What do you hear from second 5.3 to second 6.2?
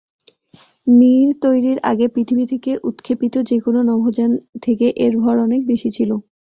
অনেক বেশি ছিল।